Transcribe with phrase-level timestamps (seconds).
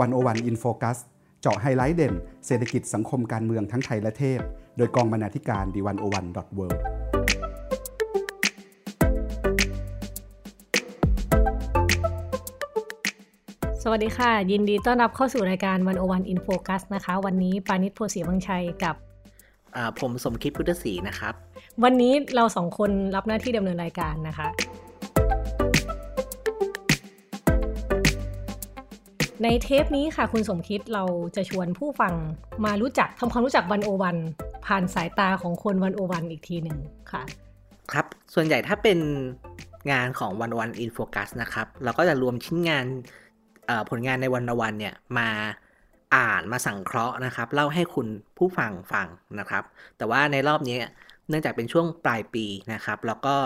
[0.00, 0.98] One-O-One In Focus
[1.40, 2.14] เจาะไฮไลท์เด่น
[2.46, 4.40] เศรษฐกิจสังคมการเมืองทั้งไทยและเทศ
[4.76, 6.66] โดยกองบรรณาธิการ The One-O-One dot world
[13.82, 18.96] สวัสดีค่ะ ยินดีต้อนรับเข้าสู่รายการ One-O-One In Focus นะคะ วันนี้ปาณิส โพธิ์ศรีวังชัยกับ
[20.00, 21.34] ผมสมคิดพุทธศรีนะครับ
[21.84, 24.48] วันนี้เราสองคนรับหน้าที่ดำเนินรายการนะคะ
[29.44, 31.04] ในเทปนี้ค่ะคุณสมคิดเรา
[31.36, 32.14] จะชวนผู้ฟัง
[32.64, 34.16] มารู้จักทำความรู้จักวันโอวัน
[34.66, 36.78] ผ่านสายตาของคนวันโอวันอีกทีหนึ่ง
[37.12, 37.22] ค่ะ
[37.92, 38.98] ครับ ส่วนใหญ่ถ้าเป็น
[39.92, 42.86] งานของวันวันอินโฟกัสนะครับ เราก็จะรวมชิ้นงาน
[43.90, 45.28] ผลงานในวันวันเนี่ยมา
[46.16, 48.06] อ่านมาสังเคราะห์นะครับ เล่าให้คุณ
[48.38, 49.06] ผู้ฟังฟัง
[49.38, 49.62] นะครับ
[49.96, 50.76] แต่ว่าในรอบนี้
[51.28, 53.36] เนื่องจากเป็นช่วงปลายปีนะครับ แล้วก็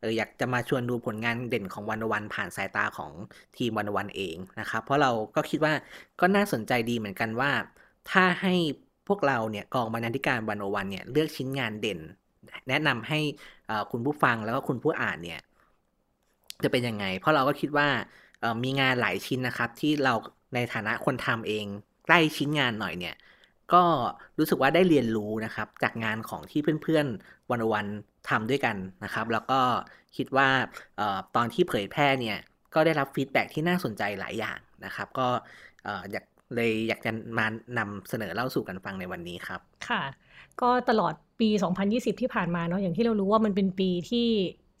[0.00, 3.12] เอออยากจะมาชวนดูผลงานเด่นของวันวันผ่านสายตาของ
[3.56, 5.74] ทีมวันวันเองนะครับ เพราะเราก็คิดว่า
[6.20, 7.50] ก็น่าสนใจดีเหมือนกันว่า
[8.06, 8.54] ถ้าให้
[9.06, 12.00] พวกเราเนี่ยกองบรรณาธิการวันวันเนี่ยเลือกชิ้นงานเด่น
[12.68, 13.20] แนะนำให้
[13.90, 15.38] คุณผู้ฟังแล้วก็คุณผู้อ่านเนี่ย
[16.62, 17.88] จะเป็นยังไง เพราะเราก็คิดว่า
[18.64, 20.12] มีงานหลายชิ้นนะครับ ที่เรา
[20.54, 21.66] ในฐานะคนทำเอง
[22.06, 23.14] ใกล้ชิ้นงานหน่อยเนี่ย
[23.72, 23.82] ก็
[24.38, 27.86] รู้สึกว่าได้เรียนรู้นะครับ จากงานของที่เพื่อนๆวันวัน
[28.28, 29.60] ทำด้วยกันนะครับ แล้วก็
[30.16, 30.48] คิดว่า
[31.00, 32.38] ออตอนที่เผยแพร่เนี่ย
[32.74, 35.28] ก็ได้รับ feedback ที่น่าสนใจหลายอย่างนะครับ ก็
[36.12, 37.46] อยากเลยอยากจะมา
[37.78, 40.02] นำเสนอเล่าสู่กันฟังในวันนี้ครับ ค่ะ
[40.60, 41.48] ก็ตลอดปี
[41.86, 44.28] 2020 ที่ผ่านมาเนาะอย่างที่เรารู้ว่ามันเป็นปีที่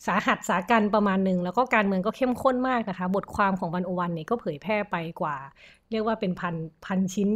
[0.06, 5.36] สาหัสสากรรจ์ประมาณหนึ่งแล้วก็การเมืองก็เข้มข้นมากนะคะ บทความของ One-O-One เนี่ยก็เผยแพร่ไปกว่า
[5.90, 7.28] เรียกว่าเป็นพันพันชิ้น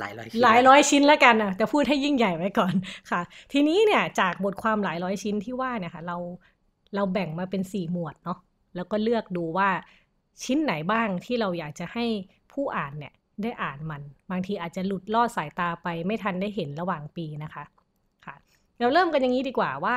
[0.00, 2.74] หลายร้อยชิ้นหลายร้อยชิ้นแล้วกันนะแต่พูดให้ยิ่งใหญ่ไว้ก่อน
[3.10, 3.20] ค่ะ
[3.52, 6.16] ทีนี้เนี่ยจากบทความหลายร้อยชิ้นที่ว่าเนี่ยค่ะเรา
[6.94, 8.38] เราแบ่งมาเป็นสี่หมวดเนาะ
[8.76, 9.68] แล้วก็เลือกดูว่า
[10.44, 12.04] ชิ้นไหนบ้างที่เราอยากจะให้
[12.52, 17.64] ผู้อ่านเนี่ยได้อ่านมัน บางทีอาจจะหลุดลอดสายตาไปไม่ทันได้เห็นระหว่างปีนะคะ
[18.26, 18.34] ค่ะ
[18.78, 19.96] เราเริ่มกันอย่างนี้ดีกว่าว่า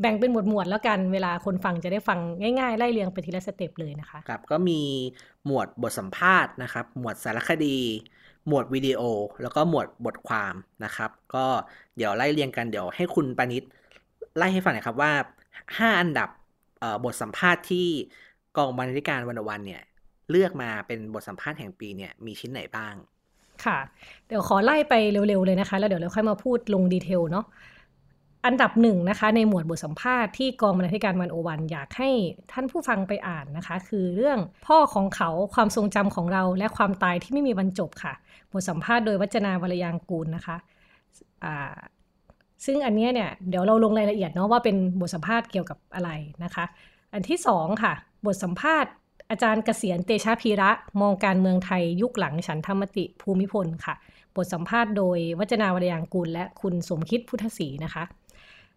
[0.00, 2.18] แบ่งเป็นหมวดหมวดแล้วกันเวลาคนฟังจะได้ฟัง
[2.60, 4.80] ง่ายๆ ไล่เรียงไปทีละสเต็ปเลยนะคะครับก็มี
[5.46, 7.78] หมวดบทสัมภาษณ์นะครับ หมวดสารคดี
[8.48, 9.00] หมวดวิดีโอ
[9.42, 11.46] แล้วก็หมวดบทความนะครับ ก็
[11.96, 13.62] เดี๋ยวไล่เรียงกันเดี๋ยวให้คุณปานิช
[14.36, 15.12] ไล่ให้ฟังหน่อยครับว่า
[15.56, 16.28] 5 อันดับ
[17.04, 17.86] บทสัมภาษณ์ที่
[18.56, 19.82] กองบรรณาธิการวันวันเนี่ย
[20.30, 22.94] เลือกมาเป็นบทสัมภาษณ์แห่งปีเนี่ยมีชิ้นไหนบ้าง
[23.64, 23.78] ค่ะ
[24.26, 24.94] เดี๋ยวขอไล่ไป
[25.28, 27.44] เร็วๆเลยนะคะ แล้วเดี๋ยวเราค่อยมาพูดลงดีเทลเนาะ
[28.46, 32.10] อันดับหนึ่งนะคะ ในหมวดบทสัมภาษณ์ที่กองบรรณาธิการวันโอวันอยากให้
[32.52, 38.14] ท่านผู้ฟังไปอ่านนะคะ คือเรื่องพ่อของเขาความทรงจำของเราและความตายที่ไม่มีวันจบค่ะ
[38.52, 41.54] บทสัมภาษณ์โดยวัจนาวรยางกูลนะคะะ
[42.64, 46.10] ซึ่งอันนี้เนี่ยเดี๋ยวเราลงรายละเอียดเนาะว่าเป็นบทสัมภาษณ์เกี่ยวกับอะไร
[46.44, 46.64] นะคะ
[47.12, 47.92] อันที่สองค่ะ
[48.26, 48.90] บทสัมภาษณ์
[49.30, 50.70] อาจารย์เกษียณเตชะพีระ
[51.00, 53.94] มองการเมืองไทยยุคหลังฉันธรรมติภูมิพลค่ะ
[54.36, 58.04] บทสัมภาษณ์โดยวัจนาวรยางกูลและคุณสมคิดพุทธศรีนะคะ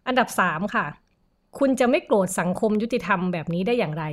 [0.06, 0.86] อันดับสามค่ะ
[1.58, 4.04] คุณจะไม่โกรธสังคมยุติธรรมแบบนี้ได้อย่างไร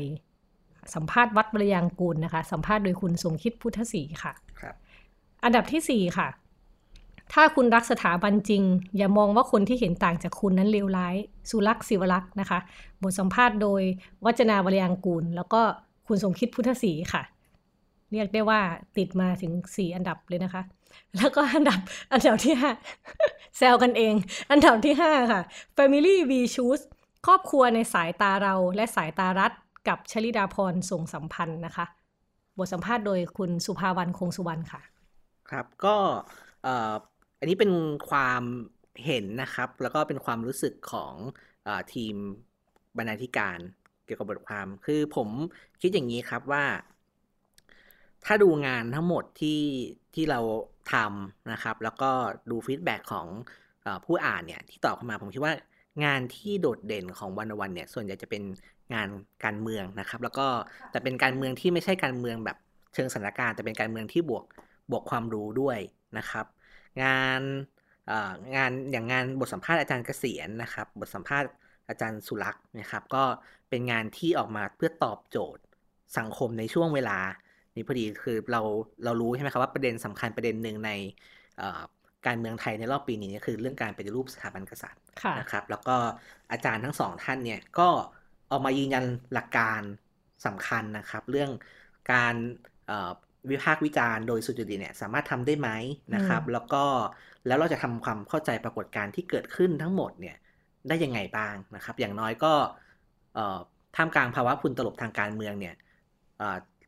[0.93, 4.75] สัมภาษณ์วัดบริยางกูลนะคะ สัมภาษณ์โดยคุณสมคิดพุทธศรีค่ะครับ
[5.43, 6.27] อันดับที่สี่ค่ะ
[7.33, 8.63] ถ้าคุณรักสถาบันจริง
[8.97, 11.15] อย่ามองว่าคนที่เห็นต่างจากคุณนั้นเลวร้าย
[11.49, 12.59] สุรักษ์ศิวรักษ์นะคะ
[13.01, 13.81] บทสัมภาษณ์โดย
[14.25, 15.61] วัจนาบริยางกูล แล้วก็
[16.07, 17.23] คุณสมคิดพุทธศรีค่ะ
[18.11, 18.61] เรียกได้ว่า
[18.97, 20.63] ติดมาถึงสี่อันดับเลยนะคะ
[21.17, 21.79] แล้วก็อันดับ
[22.13, 22.71] อันดับที่ห้า
[23.57, 24.13] แซวกันเอง
[24.51, 25.41] อันดับที่ห้าค่ะ
[25.77, 26.83] Family V Choose
[27.27, 29.51] ครอบครัวในสายตาเราและสายตารัฐ
[29.87, 31.85] กับชลิดาพรส่งสัมพันธ์นะคะ
[32.57, 34.81] บทสัมภาษณ์โดยคุณสุภาวันคงสุวรรณค่ะ
[35.51, 35.95] ครับก็
[37.39, 37.71] อันนี้เป็น
[38.09, 38.43] ความ
[39.05, 41.13] เห็นนะครับ แล้วก็เป็นความรู้สึกของ
[41.67, 42.15] อทีม
[42.97, 43.59] บรรณาธิการ
[44.05, 45.29] เกี่ยวกับบทความ คือผม
[45.81, 46.63] คิดอย่างนี้ครับว่า
[48.27, 49.61] ถ้าดูงานทั้งหมดที่
[50.15, 50.39] ที่เรา
[50.93, 52.11] ทำนะครับ แล้วก็
[52.51, 53.27] ดูฟีดแบ็ของ
[53.85, 55.53] อผู้อ่านเนี่ยที่ตอบเข้ามาผมคิดว่า
[56.05, 58.43] งานที่โดดเด่นของวันวันเนี่ย ส่วนใหญ่จะเป็น
[58.93, 59.09] งาน
[59.45, 60.47] การเมืองนะครับ แล้วก็
[60.91, 62.57] แต่เป็นการเมืองที่ไม่ใช่การเมืองแบบ
[62.93, 64.43] เชิงสถานการณ์แต่เป็นการเมืองที่บวก
[64.91, 65.77] บวกความรู้ด้วย
[66.17, 66.45] นะครับ
[67.03, 67.41] งาน
[68.55, 71.49] งานอย่างงานบทสัมภาษณ์อาจารย์เกษียณนะครับ บทสัมภาษณ์
[71.89, 73.23] อาจารย์สุรักษ์นะครับ ก็
[73.69, 75.61] เป็นงานที่ออกมาเพื่อตอบโจทย์
[76.17, 77.17] สังคมในช่วงเวลา
[77.77, 78.61] นี่พอดีคือเรา
[79.05, 80.91] เรารู้ใช่ไหมครับว่าประเด็นสำคัญประเด็นหนึ่งใน
[82.27, 85.01] การเมืองไทยในรอบปีนี้คือเรื่องการปฏิรูปสถาบันกษัตริย์
[85.39, 85.95] นะครับ แล้วก็
[86.51, 87.89] อาจารย์ทั้งสองท่านเนี่ยก็
[88.51, 89.81] ออกมายืนยันหลักการ
[90.45, 91.51] สำคัญนะครับ เรื่อง
[92.11, 92.35] การ
[93.49, 95.69] วิพากษ์วิจารณ์โดยสุจริตเนี่ยสามารถทำได้ไหม
[96.15, 96.83] นะครับ แล้วก็
[97.47, 100.35] แล้วเราจะทำความเข้าใจปรากฏการณ์ที่เกิดขึ้นทั้งหมดเนี่ย
[100.87, 102.53] ได้ยังไงบ้างนะครับ อย่างน้อยก็
[103.95, 105.75] ท่ามกลางภาวะพุนตลบทางการเมืองเนี่ย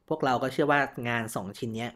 [0.09, 0.79] พวกเราก็เชื่อว่า
[1.09, 1.88] งานสองชิ้นนี้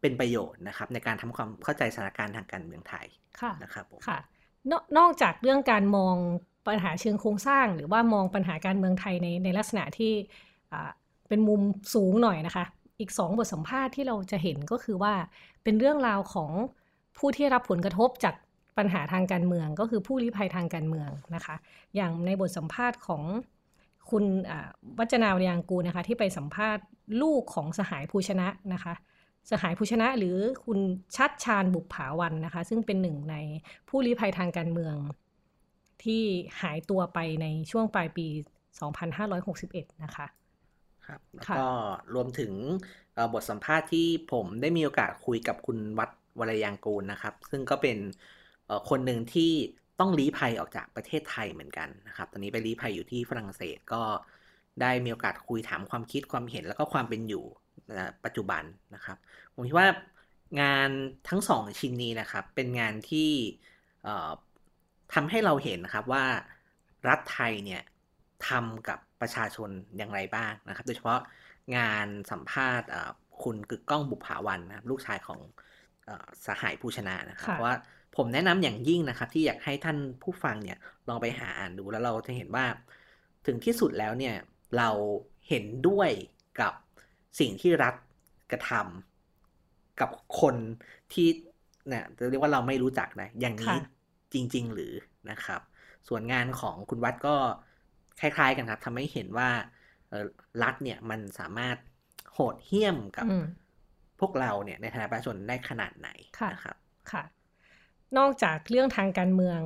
[0.00, 3.06] เป็นประโยชน์นะครับ ในการทำความเข้าใจสถานการณ์ทางการเมืองไทย
[3.40, 4.18] ค่ะนะครับผมค่ะ
[4.70, 6.16] นอกนอกจากเรื่องการมอง
[6.68, 10.12] ปัญหาเชิงโครงสร้าง หรือว่ามองปัญหาการเมืองไทยในในลักษณะที่
[10.72, 10.90] อ่า
[11.28, 11.60] เป็นมุม
[11.94, 12.64] สูงหน่อยนะคะ
[13.00, 15.14] อีกสองบทสัมภาษณ์ที่เราจะเห็นก็คือว่า
[15.64, 16.50] เป็นเรื่องราวของ
[17.18, 18.34] ผู้ที่รับผลกระทบจาก
[18.78, 21.56] ปัญหาทางการเมือง ก็คือผู้ลี้ภัยทางการเมืองนะคะ
[21.96, 23.22] อย่างในบทสัมภาษณ์ของ
[24.10, 24.68] คุณอ่า
[24.98, 26.84] วัจนาวรยางกูลนะคะ ที่ไปสัมภาษณ์
[27.22, 28.94] ลูกของสหายภูชนะนะคะ
[29.50, 30.78] สหายภูชนะหรือคุณ
[31.16, 33.36] ชัดชาญบุปผาวันนะคะ ซึ่งเป็นหนึ่งใน
[33.88, 34.96] ผู้ลี้ภัยทางการเมือง
[36.04, 36.22] ที่
[36.62, 38.26] หายตัวไปในช่วงปลายปี
[38.94, 40.26] 2561 นะคะ
[41.06, 41.70] ครับแล้วค่ะก็
[42.14, 42.52] รวมถึง
[43.14, 47.98] เอ่อบทสัมภาษณ์ที่ผมได้มีโอกาสคุยกับคุณวัดวรยางกูลนะครับ ซึ่งก็เป็น
[48.66, 49.52] เอ่อคนหนึ่งที่
[50.00, 54.02] ต้องลี้ภัยออกจากประเทศไทยเหมือนกันนะครับ ตอนนี้ไปลี้ภัยอยู่ที่ฝรั่งเศสก็
[54.82, 57.44] ได้มีโอกาสคุยถามความคิดความเห็นแล้วก็ความเป็นอยู่
[57.98, 58.62] นะปัจจุบัน
[58.94, 59.16] นะครับ
[59.54, 59.88] ผมคิดว่า
[60.60, 60.88] งาน
[61.28, 63.30] ทั้งสองชิ้นนี้นะครับ เป็นงานที่
[64.04, 64.30] เอ่อ
[65.14, 66.24] ทำให้เราเห็นนะครับว่า
[67.08, 67.82] รัฐไทยเนี่ย
[68.48, 71.20] ทำกับประชาชนอย่างไรบ้างนะครับ โดยเฉพาะ
[71.76, 73.10] งานสัมภาษณ์เอ่อ
[73.42, 75.40] คุณกึกก้องบุภาวันนะครับ ลูกชายของ
[76.04, 77.76] เอ่อสหายผู้ชนะนะครับค่ะเพราะว่า
[78.16, 80.78] ผมแนะนำอย่างยิ่งนะครับ ที่อยากให้ท่านผู้ฟังเนี่ย
[81.08, 82.64] ลองไปหาอ่านดูแล้วเราจะเห็นว่า
[83.46, 84.34] ถึงที่สุดแล้วเนี่ย
[84.76, 84.90] เรา
[85.48, 86.10] เห็นด้วย
[86.60, 86.72] กับ
[87.40, 87.94] สิ่งที่รัฐ
[88.50, 90.56] กระทำกับคน
[91.12, 91.28] ที่
[91.88, 93.78] เนี่ยเรียกว่าเราไม่รู้จักนะ อย่างนี้ค่ะ
[94.32, 94.92] จริง ๆ หรือ
[95.30, 95.60] นะครับ
[96.08, 97.36] ส่วนงานของคุณวัดก็
[98.20, 99.50] คล้ายๆ กันครับทำให้เห็นว่า
[100.08, 100.26] เอ่อ
[100.62, 101.76] รัฐเนี่ยมันสามารถ
[102.32, 103.44] โหดเหี้ยมกับอืม
[104.20, 106.08] พวกเราเนี่ยในฐานะประชาชนได้ขนาดไหน
[106.38, 106.76] ค่ะนะครับ
[107.12, 107.22] ค่ะ
[108.18, 109.60] นอกจากเรื่องทางการเมือง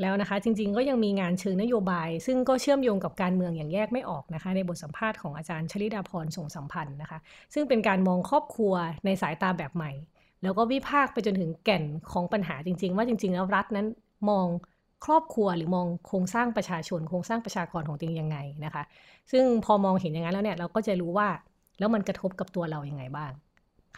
[0.00, 7.18] แล้วนะคะ จริงๆ ก็ยังมีงานเชิงนโยบาย ซึ่งก็เชื่อมโยงกับการเมืองอย่างแยกไม่ออกนะคะ ในบทสัมภาษณ์ของอาจารย์ชลิดาพรส่งสัมพันธ์นะคะ
[7.54, 8.74] ซึ่งเป็นการมองครอบครัว
[9.04, 9.92] ในสายตาแบบใหม่
[10.42, 13.86] แล้วก็วิพากษ์ไปจนถึงแก่นของปัญหาจริง ๆ ว่าจริง ๆ แล้วรัฐนั้น
[14.30, 14.46] มอง
[15.04, 18.82] ครอบครัวหรือมองโครงสร้างประชาชน โครงสร้างประชากรของตัวเองยังไงนะคะ
[19.32, 21.28] ซึ่งพอมองเห็นอย่างนั้นแล้วเนี่ยเราก็จะรู้ว่า
[21.78, 23.32] แล้วมันกระทบกับตัวเรายังไงบ้าง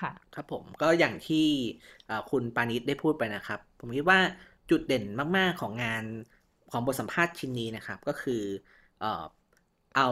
[0.01, 1.47] ค่ะ ครับผมก็อย่างที่
[2.31, 4.19] คุณปานิชได้พูดไปนะครับ ผมคิดว่า
[4.71, 5.05] จุดเด่น
[5.39, 6.05] มาก ๆ ของงาน
[6.69, 8.33] ของบทสัมภาษณ์ชิ้นนี้นะครับ ก็คือ
[8.99, 9.09] เอ่อ
[9.95, 10.09] เอา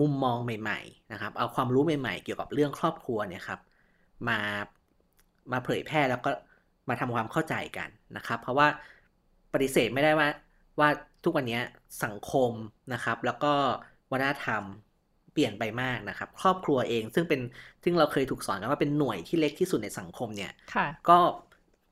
[0.00, 3.60] มุมมองใหม่ ๆ นะครับ เอาความรู้ใหม่ ๆ เกี่ยวกับเรื่องครอบครัวเนี่ยครับ
[4.28, 4.38] มา
[5.52, 6.30] มาเผยแพร่แล้วก็
[6.88, 8.68] มาทำความเข้าใจกันนะครับ เพราะว่า
[9.52, 10.28] ปฏิเสธไม่ได้ว่า
[10.80, 10.88] ว่า
[11.24, 11.58] ทุกวันนี้
[12.04, 12.52] สังคม
[12.92, 13.54] นะครับ แล้วก็
[14.10, 14.64] วัฒนธรรม
[15.32, 17.40] เปลี่ยนไปมากนะครับ ครอบครัวเองซึ่งเป็น
[17.84, 21.18] ซึ่งเราเคยถูกสอนกันว่าเป็นหน่วยที่เล็กที่สุดในสังคมเนี่ยค่ะก็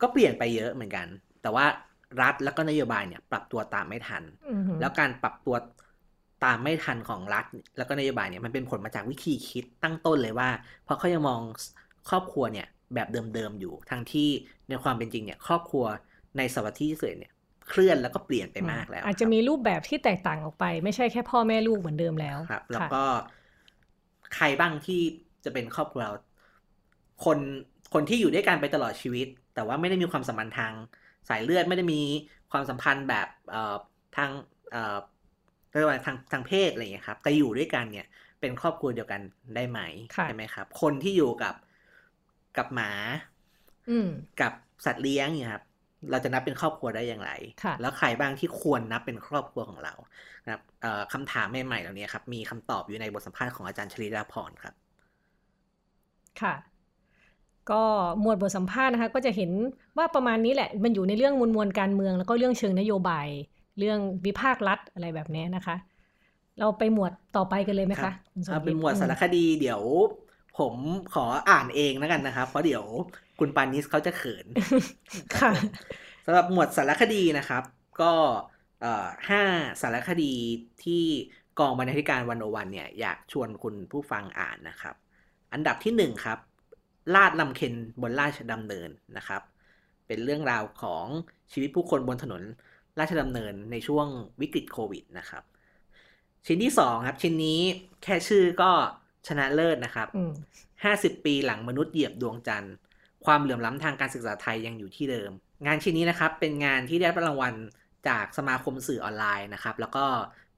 [0.00, 1.06] ก็เปลี่ยนไปเยอะเหมือนกัน
[1.42, 1.66] แต่ว่า
[2.22, 5.56] รัฐแล้วก็นโยบายเนี่ย ปรับตัวตามไม่ทันอือหือแล้วการปรับตัว
[6.44, 7.44] ตามไม่ทันของรัฐ
[7.76, 10.48] แล้วก็นโยบายเนี่ยมันเป็นผลมาจากวิธีคิดตั้งต้นเลยว่า
[10.84, 11.40] เพราะเขายังมอง
[12.10, 14.28] ครอบครัวเนี่ยแบบเดิมๆอยู่ทั้งที่
[14.68, 15.84] ในความเป็นจริงเนี่ย ครอบครัว
[16.36, 17.32] ในศตวรรษที่21เนี่ย
[17.68, 23.04] เคลื่อนแล้วก็เปลี่ยนไปมากแล้ว อาจจะมีรูปแบบที่แตกต่างออกไป ไม่ใช่แค่พ่อแม่ลูกเหมือนเดิมแล้วครับ แล้วค่ะก็
[24.34, 25.00] ใครบ้างที่
[25.44, 26.12] จะเป็นครอบครัวเรา
[27.24, 27.38] คน
[27.94, 30.72] คนที่อยู่ด้วยกันไปตลอดชีวิต แต่ว่าไม่ได้มีความสัมพันธ์ทาง
[31.28, 32.00] สายเลือดไม่ได้มี
[32.50, 33.76] ความสัมพันธ์แบบเอ่อ
[34.16, 34.30] ทาง
[34.70, 34.96] เอ่อ
[35.70, 38.06] เรียกว่าทางทางเพศอะไรอย่างเงี้ยครับ แต่อยู่ด้วยกันเนี่ย
[38.40, 39.20] เป็นครอบครัวเดียวกัน
[39.54, 39.80] ได้ไหม
[40.16, 41.54] ค่ะใช่ไหมครับ คนที่อยู่กับ
[42.56, 42.90] กับหมา
[43.90, 44.08] อืม
[44.40, 44.52] กับ
[44.84, 45.64] สัตว์เลี้ยงเนี่ยครับ
[46.10, 47.30] เราจะนับเป็นครอบครัวได้อย่างไร
[47.64, 49.94] ค่ะแล้วใครบ้างที่ควรนับเป็นครอบครัวของเรา
[50.44, 54.74] นะครับเอ่อคำถามใหม่ๆเหล่านี้ครับ มีคำตอบอยู่ในบทสัมภาษณ์ของอาจารย์ชลิดาพรครับ
[56.40, 56.54] ค่ะ
[57.70, 57.74] ก็
[58.20, 59.50] หมวดบทสัมภาษณ์นะคะก็จะเห็น
[59.98, 63.26] ว่าประมาณนี้แหละ มันอยู่ในเรื่องมวลมวลการเมือง แล้วก็เรื่องเชิงนโยบาย
[63.78, 65.76] เรื่องวิพากษ์รัฐอะไรแบบนี้นะคะ
[66.58, 69.82] เราไปหมวดต่อไปกันเลยไหมครัคะบคุณสมเอาคิเป็นดหมวดอืสารคดีเดี๋ยว
[70.58, 70.74] ผม
[71.14, 72.84] ขออ่านเองแล้วกันนะครับเพราะเดี๋ยว
[73.38, 74.46] คุณปานิสเขาจะเขิน
[75.34, 75.52] ค่ะ
[76.24, 77.62] สำหรับหมวดสารคดีนะครับ
[78.00, 78.04] ก็
[78.78, 79.42] เอ่อห้า
[79.82, 80.24] สารคดี
[80.80, 80.92] ที่
[81.58, 84.94] กองบรรณาธิการวันโอวันเนี่ยอยากชวนคุณผู้ฟังอ่านนะครับ
[85.52, 86.38] อันดับที่หนึ่งครับ
[87.14, 89.42] ลาดลำเค็นบนราชดำเนินนะครับ
[90.06, 91.06] เป็นเรื่องราวของ
[91.52, 92.42] ชีวิตผู้คนบนถนน
[93.00, 94.06] ราชดำเนินในช่วง
[94.40, 95.42] วิกฤตโควิดนะครับ
[96.46, 97.60] ชิ้นที่สองครับ ชิ้นนี้
[98.02, 98.70] แค่ชื่อก็
[99.28, 100.32] ชนะเลิศนะครับอืม
[100.82, 102.74] 50ปีหลังมนุษย์เหยียบดวงจันทร์
[103.24, 105.30] ความเหลื่อมล้ำทางการศึกษาไทยยังอยู่ที่เดิม
[105.66, 107.54] งานชิ้นนี้นะครับ เป็นงานที่ได้รับรางวัล
[108.08, 110.04] จากสมาคมสื่อออนไลน์นะครับ แล้วก็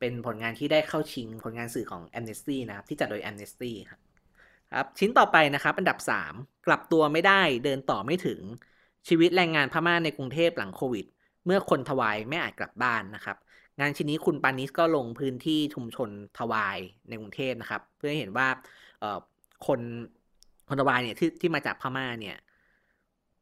[0.00, 4.00] เป็นผลงานที่ได้เข้าชิงผลงานสื่อของ Amnesty นะครับ ที่จัดโดย Amnesty ครับ
[4.75, 5.99] ครับชิ้นต่อไปนะครับ อันดับ
[6.33, 8.41] 3 กลับตัวไม่ได้เดินต่อไม่ถึง
[9.09, 11.07] ชีวิตแรงงานพม่าในกรุงเทพหลังโควิด
[11.45, 13.37] เมื่อคนทวายไม่อาจกลับบ้านนะครับ
[13.81, 18.49] งานชิ้นนี้คุณปานิสก็ลงพื้นที่ชุมชนทวายในกรุงเทพนะครับ เพื่อให้เห็นว่า
[19.67, 19.81] คน
[20.69, 22.37] คนตะวันเนี่ยที่ที่มาจากพม่าเนี่ย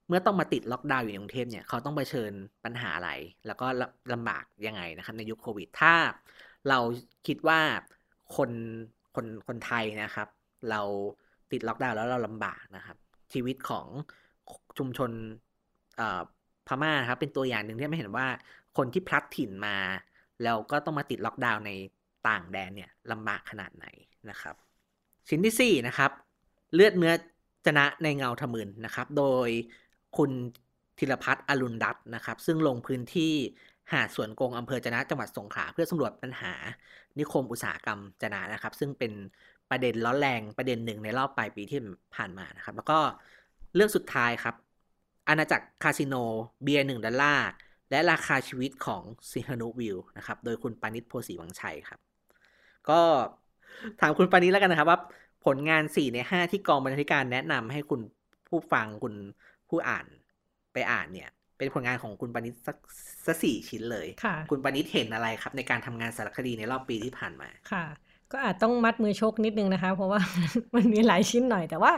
[0.08, 2.32] เมื่อต้องมาติดล็อกดาวน์อยู่ในกรุงเทพเนี่ยเขาต้องเผชิญ
[2.64, 3.10] ปัญหาอะไร
[3.46, 3.66] แล้วก็
[4.12, 5.94] ลำบากยังไงนะครับในยุคโควิด ถ้า
[6.68, 6.78] เรา
[7.26, 7.60] คิดว่า
[8.36, 8.50] คน
[9.14, 10.28] คนคนไทยนะครับ
[10.70, 10.80] เรา
[11.52, 12.96] ติดล็อกดาวน์แล้วเราลำบากนะครับ
[13.32, 13.86] ชีวิตของ
[14.78, 15.10] ชุมชน
[16.66, 18.26] พม่าครับเป็นตัวอย่างหนึ่งที่ไม่เห็นว่า
[18.76, 19.76] คนที่พลัดถิ่นมา
[20.42, 21.70] แล้วก็ต้องมาติดล็อกดาวน์ใน
[22.28, 23.86] ต่างแดนเนี่ยลำบากขนาดไหน
[24.30, 24.54] นะครับ
[25.28, 26.10] ชิ้นที่ 4 นะครับ
[26.74, 27.12] เลือดเนื้อ
[27.66, 29.48] จนะในเงาทมืนนะครับ โดย
[30.16, 30.30] คุณ
[30.98, 33.34] ธีรพัฒน์อรุณรัตน์นะครับ ซึ่งลงพื้นที่
[33.92, 36.54] หาดสวนกงอำเภอจนะจังหวัดสงขลาเพื่อสำรวจปัญหา
[37.18, 39.12] นิคมอุตสาหกรรมจนะนะครับ ซึ่งเป็น
[39.70, 41.80] ประเด็นร้อนแรงประเด็นหนึ่งในรอบปลายปีที่
[42.14, 42.98] ผ่านมานะครับ แล้วก็
[43.74, 44.54] เรื่องสุดท้ายครับ
[45.28, 46.14] อาณาจักรคาสิโน
[46.62, 47.48] เบียร์หนึ่งดอลลาร์
[47.90, 52.00] และราคาชีวิตของสีหนุวิลล์นะครับ โดยคุณปาณิส โพธิ์ศรีวังชัยครับ
[52.90, 53.00] ก็
[54.00, 54.98] ถามคุณปาณิสแล้วกันนะครับว่า
[55.46, 58.00] ผลงาน 4 ใน 5 ที่กองบรรณาธิการแนะนำให้คุณ
[58.48, 59.14] ผู้ฟังคุณ
[59.68, 60.06] ผู้อ่าน
[60.72, 62.76] ไปอ่านเนี่ย เป็นผลงานของคุณปานิชสัก
[63.26, 67.84] สักสี่ชิ้นเลยค่ะคุณปานิชเห็นอะไรครับ ในการทำงานสารคดีในรอบปีที่ผ่านมาค่ะ
[68.34, 70.20] ก็อาจต้องมัดมือชกนิดนึงนะคะ เพราะว่า
[70.74, 71.92] มันมีหลายชิ้นหน่อย แต่ว่า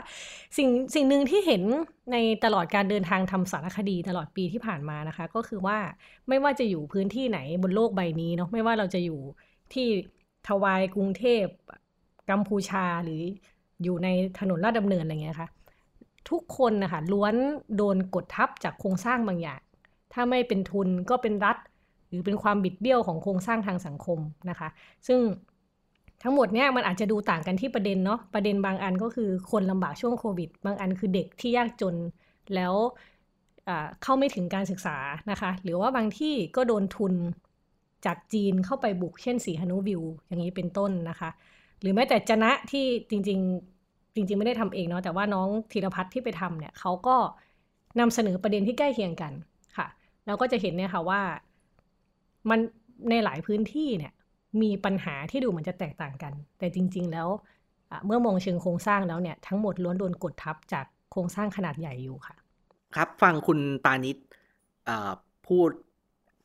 [0.57, 1.63] สิ่งสิ่งหนึ่งที่เห็น
[2.11, 5.77] ในตลอดการเดินทางทำสารคดีตลอดปีที่ผ่านมานะคะ ก็คือว่า
[6.27, 9.19] ไม่ว่าจะอยู่พื้นที่ไหนบนโลกใบนี้เนาะไม่ว่าเราจะอยู่
[9.73, 9.87] ที่
[10.47, 11.45] ทวายกรุงเทพ
[12.29, 13.21] กัมพูชาหรือ
[13.83, 14.07] อยู่ใน
[14.39, 15.49] ถนนลาดดำเนินอะไรเงี้ยค่ะ
[16.29, 17.35] ทุกคนนะคะล้วน
[17.77, 19.61] โดนกดทับจากโครงสร้างบางอย่าง
[20.13, 21.57] ถ้าไม่เป็นทุนก็เป็นรัฐ
[22.09, 24.69] หรือเป็นความบิดเบี้ยวของโครงสร้างทางสังคมนะคะ
[25.07, 25.19] ซึ่ง
[26.23, 31.95] ทั้งหมดเนี้ยมันอาจจะดูต่างกันที่ประเด็นเนาะประเด็นบางอันก็คือคนลำบากช่วงโควิด บางอันคือเด็กที่ยากจน
[32.55, 32.73] แล้ว
[34.03, 34.97] เข้าไม่ถึงการศึกษา
[35.31, 37.13] นะคะ หรือว่าบางที่ก็โดนทุน
[38.05, 41.29] จากจีนเข้าไปบุกเช่นสีฮานุวิว อย่างนี้เป็นต้นนะคะ
[41.81, 43.39] หรือแม้แต่จนะที่จริง
[43.77, 47.15] ๆ จริง ๆ ไม่ได้ทำเองเนาะแต่ว่าน้องธีรพัฒน์ที่ไปทำเนี่ยเขาก็
[47.99, 49.33] นำเสนอประเด็นที่ใกล้เคียงกัน
[49.77, 49.87] ค่ะ
[50.27, 51.21] เราก็จะเห็นเนี่ยค่ะว่า
[52.49, 52.59] มัน
[53.09, 54.13] ในหลายพื้นที่เนี่ย
[54.61, 57.27] มีปัญหาที่ดูเหมือนจะแตกต่างกัน แต่จริง ๆ แล้ว
[58.05, 62.35] เมื่อมองเชิงโครงสร้างแล้วเนี่ยทั้งหมดล้วนโดนกดทับจากโครงสร้างขนาดใหญ่อยู่ค่ะ
[62.95, 64.17] ครับฟังคุณปานิช
[65.47, 65.69] พูด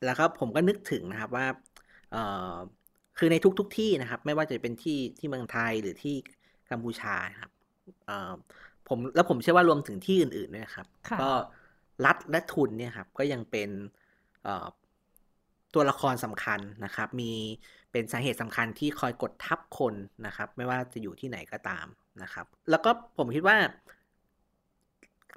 [0.05, 1.47] แล้วก็ผมก็นึกถึงนะครับว่า
[3.17, 6.15] คือในทุกๆทที่นะครับ ไม่ว่าจะเป็นที่ที่เมืองไทยหรือที่
[6.71, 7.51] กัมพูชาครับ
[8.87, 10.87] ผมแล้วผมเชื่อว่ารวมถึงที่อื่นๆด้วยครับ
[11.21, 11.29] ก็
[12.05, 13.69] รัฐและทุนเนี่ยครับ ก็ยังเป็น
[15.73, 17.31] ตัวละครสำคัญนะครับ มี
[17.93, 19.93] เป็นสาเหตุสำคัญที่คอยกดทับคน
[20.27, 21.85] นะครับ ไม่ว่าจะอยู่ที่ไหนก็ตาม
[22.23, 23.57] นะครับ แล้วก็ผมคิดว่า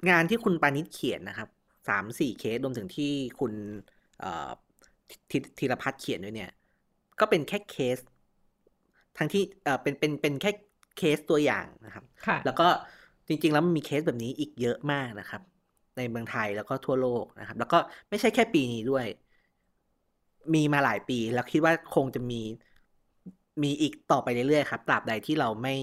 [0.09, 1.49] งานที่คุณปานิชเขียนนะครับ
[1.89, 3.53] สามสี่เคสรวมถึงที่คุณ
[5.59, 6.51] ธีรพัฒน์เขียนด้วยเนี่ย
[7.19, 7.97] ก็เป็นแค่เคส
[9.17, 10.51] ทั้งที่เออเป็นเป็นเป็นแค่
[10.97, 12.05] เคสตัวอย่างนะครับ
[12.45, 12.67] แล้วก็
[13.27, 15.41] จริง ๆ แล้วมันมีเคสแบบนี้อีกเยอะมากนะครับ
[15.97, 17.77] ในเมืองไทยแล้วก็ทั่วโลกนะครับ แล้วก็
[18.09, 19.05] ไม่ใช่แค่ปีนี้ด้วย
[20.55, 22.35] มีมาหลายปี แล้วคิดว่าคงจะมี
[23.63, 25.75] มีอีกต่อไปเรื่อยๆครับตราบใดที่เราไม่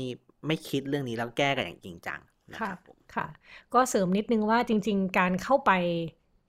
[0.47, 2.21] ไม่คิดเรื่องนี้แล้วแก้กันอย่างจริงจัง
[2.53, 2.79] ครับ
[3.15, 3.27] ค่ะ
[3.73, 5.71] ก็เสริมนิดนึงว่าจริง ๆ การเข้าไป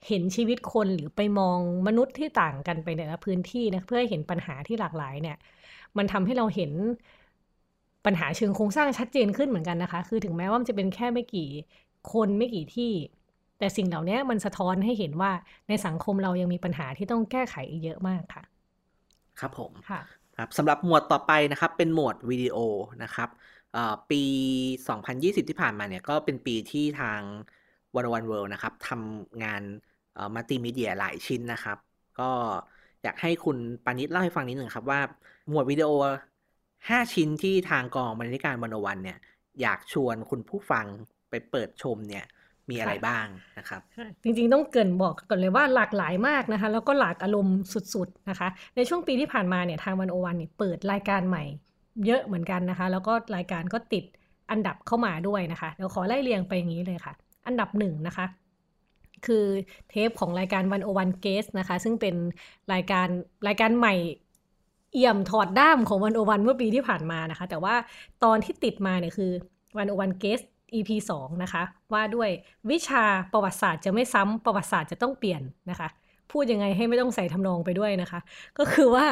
[0.08, 5.36] เห็นชีวิตคนหรือไปมองมนุษย์ที่ต่างกันไปในละพื้นที่นะเพื่อให้เห็นปัญหาที่หลากหลายเนี่ย
[5.98, 6.72] มันทำให้เราเห็น
[8.06, 11.50] ปัญหาเชิงโครงสร้างชัดเจนขึ้นเหมือนกันนะคะ คือถึงแม้ว่ามันจะเป็นแค่ไม่กี่
[12.06, 12.92] คนไม่กี่ที่
[13.60, 15.32] แต่สิ่งเหล่านี้มันสะท้อนให้เห็นว่า
[15.70, 18.44] ในสังคมเรายังมีปัญหาที่ต้องแก้ไขอีกเยอะมากค่ะ
[19.40, 20.02] ครับผมค่ะ
[20.38, 22.58] ครับสำหรับหมวดต่อไปนะครับ เป็นหมวดวิดีโอ
[23.04, 23.30] นะครับ
[24.12, 24.22] ปี
[24.86, 27.20] 2020 ที่ผ่านมาเนี่ยก็เป็นปีที่ทาง
[27.96, 29.62] วันวันเวิลด์นะครับทำงาน
[30.34, 31.78] มัลติมีเดียหลายชิ้นนะครับ
[32.20, 32.32] ก็
[33.04, 35.00] อยากให้คุณปานิชเล่าให้ฟังนิดหนึ่งครับว่า
[35.50, 35.90] หมวดวิดีโอ
[36.50, 39.18] 5 ชิ้นที่ทางกองบรรณาธิการวันวันเนี่ย
[39.62, 40.86] อยากชวนคุณผู้ฟัง
[41.30, 42.26] ไปเปิดชมเนี่ย
[42.70, 43.26] มีอะไรบ้าง
[43.58, 43.82] นะครับ
[44.24, 47.58] จริงๆต้องเกินบอกก่อนเลยว่าหลากหลายมากนะคะ แล้วก็หลากอารมณ์
[47.94, 51.44] สุดๆนะคะ ในช่วงปีที่ผ่านมาเนี่ยทางวันโอวันเนี่ยเปิดรายการใหม่
[52.06, 54.04] เยอะเหมือนกันนะคะ แล้วก็รายการก็ติด
[54.52, 57.14] อันดับเข้ามาด้วยนะคะเดี๋ยวขอไล่เรียงไปอย่างนี้เลยค่ะ
[57.48, 58.26] อันดับหนึ่งนะคะ
[59.26, 59.46] คือ
[59.90, 62.16] เทปของรายการวันโอวันเกสนะคะ ซึ่งเป็น
[62.74, 63.08] รายการ
[63.48, 63.96] รายการใหม่
[64.94, 67.76] เอี่ยมถอดด้ามของวันโอวันเมื่อปีที่ผ่านมานะคะ แต่ว่า
[68.24, 69.32] ตอนที่ติดมาเนี่ยคือ
[69.78, 70.40] วันโอวันเกส
[70.75, 71.63] EP 2 นะคะ
[71.94, 72.29] ว่าด้วย
[72.72, 73.03] วิชา
[73.34, 75.88] ประวัติศาสตร์จะไม่ซ้ำประวัติศาสตร์จะต้องเปลี่ยนนะคะ
[76.32, 78.20] พูดยังไงให้ไม่ต้องใส่ทำนองไปด้วยนะคะ
[78.58, 79.05] ก็คือว่า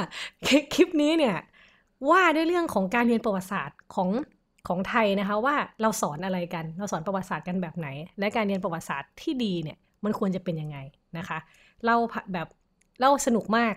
[0.73, 1.37] คลิปนี้เนี่ย
[2.09, 4.09] ว่าด้วยเรื่องของการเรียนประวัติศาสตร์ของ
[4.67, 7.87] ของไทยนะคะ ว่าเราสอนอะไรกัน เราสอนประวัติศาสตร์กันแบบไหน
[8.19, 10.77] และการเรียนประวัติศาสตร์ที่ดีเนี่ยมันควรจะเป็นยังไง
[11.17, 11.37] นะคะ
[11.85, 11.95] เรา
[12.33, 12.47] แบบ
[12.99, 13.73] เล่าสนุกมาก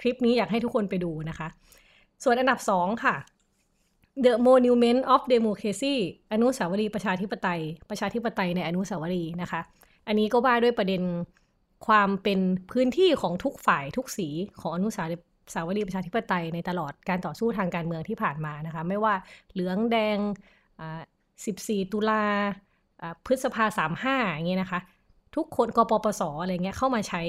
[0.00, 1.48] คลิปนี้อยากให้ทุกคนไปดูนะคะ
[2.22, 3.14] ส่วนอันดับสองค่ะ
[4.24, 5.94] The Monument of Democracy
[6.32, 7.60] อนุสาวรีย์ประชาธิปไตย
[7.90, 9.60] ประชาธิปไตยในอนุสาวรีย์นะคะ
[10.06, 11.02] อันนี้ก็ว่าด้วยประเด็น
[11.86, 12.40] ความเป็น
[12.72, 14.28] พื้นที่ของทุกฝ่ายทุกสี
[14.60, 15.02] ของอนุสา
[15.66, 19.14] วรีย์ประชาธิปไตยในตลอดการต่อสู้ทางการเมืองที่ผ่านมานะคะ ไม่ว่า
[19.52, 20.18] เหลืองแดง
[21.06, 22.24] 14 ตุลา
[23.26, 24.80] พฤษภาสามห้าอย่างเงี้ยนะคะ
[25.36, 27.22] ทุกคนกปปสอะไรเงี้ยเข้ามาใช้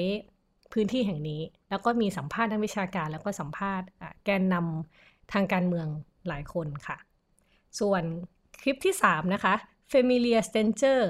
[0.72, 3.86] พื้นที่แห่งนี้ แล้วก็มีสัมภาษณ์นักวิชาการ แล้วก็สัมภาษณ์
[4.24, 5.88] แกนนำทางการเมือง
[6.28, 6.96] หลายคนค่ะ
[7.80, 8.02] ส่วน
[8.62, 9.54] คลิปที่ 3 นะคะ
[9.92, 11.00] Familiar Stranger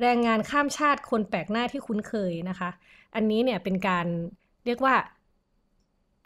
[0.00, 2.70] แรงงานข้ามชาติคนแปลกหน้าที่คุ้นเคยนะคะ
[3.14, 4.06] อันนี้เนี่ยเป็นการ
[4.66, 4.94] เรียกว่า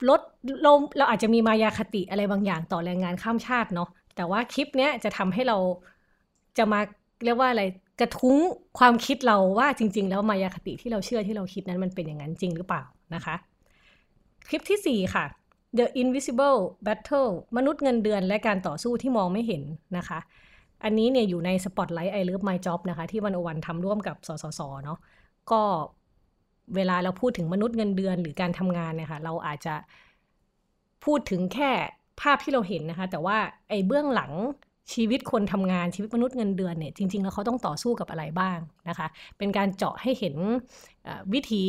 [0.08, 0.20] ลด
[0.62, 5.58] เราเราอาจจะมีมายาคติอะไรบางอย่างต่อแรงงานข้ามชาติเนาะแต่ว่าคลิปเนี้ยจะทำให้เรา
[6.58, 6.80] จะมา
[7.24, 7.62] เรียกว่าอะไร
[8.00, 8.36] กระทุ้ง
[8.78, 12.82] ความคิดเราว่าจริง ๆ แล้วมายาคติที่เราเชื่อที่เราคิดนั้นมันเป็นอย่างนั้นจริงหรือเปล่า
[13.14, 13.34] นะคะ
[14.48, 15.24] คลิปที่ 4 ค่ะ
[15.76, 19.62] The Invisible Battle มนุษย์เงินเดือนและการต่อสู้ที่มองไม่เห็น
[19.96, 20.18] นะคะ
[20.84, 24.98] อันนี้เนี่ยอยู่ใน Spotlight I Love My Job นะคะ ที่วันอวันทำร่วมกับสสสเนาะ
[25.50, 25.62] ก็
[26.74, 29.74] เวลาเราพูดถึงมนุษย์เงินเดือนหรือการทำงานเนี่ยค่ะเราอาจจะ
[31.04, 31.70] พูดถึงแค่
[32.20, 34.32] ภาพที่เราเห็นนะคะ แต่ว่าไอ้เบื้องหลัง
[34.92, 38.58] ชีวิตคนทำงานชีวิตมนุษย์เงินเดือนเนี่ยจริง ๆ แล้วเขาต้องต่อสู้กับอะไรบ้าง
[38.88, 39.06] นะคะ
[39.38, 40.36] เป็นการเจาะให้เห็น
[41.32, 41.64] วิถี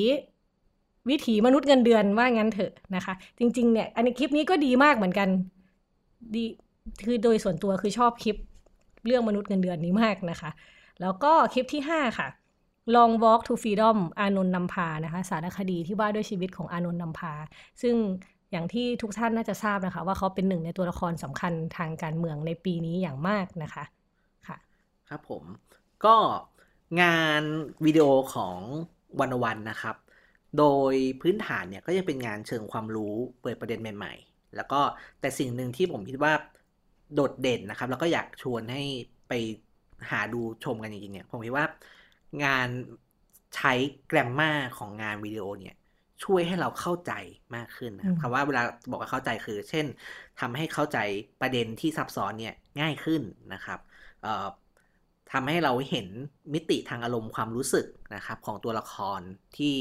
[1.09, 5.29] วิถีมนุษย์เงินเดือนว่างั้นเถอะนะคะ จริงๆเนี่ยอันนี้คลิปนี้ก็ดีมากเหมือนกัน
[6.35, 6.43] ดี
[7.05, 8.35] คือโดยส่วนตัวคือชอบคลิป
[9.05, 10.51] เรื่องมนุษย์เงินเดือนนี้มากนะคะ
[11.01, 12.27] แล้วก็คลิปที่ 5 ค่ะ
[12.95, 17.33] Long Walk to Freedom อานนท์นำพานะคะ สารคดีที่ว่าด้วยชีวิตของอานนท์นำพา
[17.81, 17.95] ซึ่ง
[18.51, 23.83] อย่างที่ทุกท่านน่าจะทราบนะคะ ว่าเขาเป็นหนึ่งในตัวละครสำคัญทางการเมืองในปีนี้อย่างมากนะคะ
[24.47, 24.57] ค่ะ
[25.09, 25.43] ครับผม
[26.05, 26.15] ก็
[27.01, 27.43] งาน
[27.85, 28.57] วิดีโอของ
[29.19, 29.95] วันวันนะครับ
[30.57, 34.81] โดยพื้นฐานเนี่ยก็จะเป็นงานเชิงความรู้เปิดประเด็นใหม่ ๆ แล้วก็
[35.19, 36.33] แต่สิ่งหนึ่งที่ผมคิดว่า
[37.13, 38.83] โดดเด่นนะครับ แล้วก็อยากชวนให้
[39.29, 39.33] ไป
[40.09, 41.65] หาดูชมกันจริงๆเนี่ยผมคิดว่า
[42.43, 42.67] งาน
[43.55, 43.73] ใช้
[44.07, 45.75] แกรมมาของงานวิดีโอเนี่ย
[46.23, 47.13] ช่วยให้เราเข้าใจ
[47.55, 49.85] มากขึ้นนะครับคำว่าเวลาบอกว่าเข้าใจคือ เช่น
[50.39, 50.97] ทำให้เข้าใจ
[51.41, 53.21] ประเด็นที่ซับซ้อนเนี่ยง่ายขึ้น
[53.53, 53.79] นะครับ
[55.31, 56.07] ทำให้เราเห็น
[56.53, 57.85] มิติทางอารมณ์ความรู้สึก
[58.15, 59.21] นะครับ ของตัวละคร
[59.57, 59.75] ที่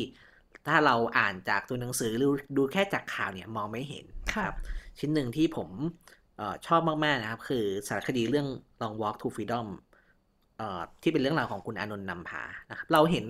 [0.68, 4.04] ถ้าเราอ่านจากตัวหนังสือหรือดูแค่จากข่าวเนี่ยมองไม่เห็น
[4.34, 4.54] ครับ
[4.98, 5.68] ชิ้นหนึ่งที่ผม
[6.40, 8.48] ออชอบมาก ๆ นะครับ คือสารคดีเรื่อง
[8.82, 9.66] Long Walk to Freedom
[11.02, 13.26] ที่เป็นเรื่องราวของคุณอานนท์นำพานะครับ เราเห็น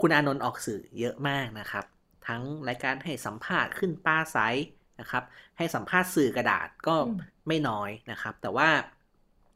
[0.00, 1.84] คุณอานนท์ออกสื่อเยอะมากนะครับ
[2.26, 4.68] ทั้งรายการให้สัมภาษณ์ขึ้นป้าไซส์
[5.00, 5.24] นะครับ
[5.58, 6.96] ให้สัมภาษณ์สื่อกระดาษก็
[7.48, 8.68] ไม่น้อยนะครับ แต่ว่า